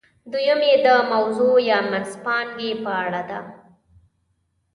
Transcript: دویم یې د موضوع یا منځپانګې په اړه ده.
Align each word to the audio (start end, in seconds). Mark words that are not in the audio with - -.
دویم 0.31 0.61
یې 0.69 0.75
د 0.85 0.87
موضوع 1.11 1.55
یا 1.69 1.79
منځپانګې 1.91 2.71
په 2.83 2.91
اړه 3.05 3.21
ده. 3.29 3.39